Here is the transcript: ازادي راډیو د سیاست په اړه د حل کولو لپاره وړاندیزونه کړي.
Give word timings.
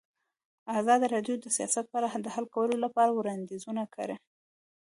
ازادي 0.79 1.05
راډیو 1.15 1.35
د 1.39 1.45
سیاست 1.57 1.85
په 1.89 1.95
اړه 1.99 2.07
د 2.21 2.27
حل 2.35 2.45
کولو 2.55 2.75
لپاره 2.85 3.09
وړاندیزونه 3.13 3.83
کړي. 3.95 4.15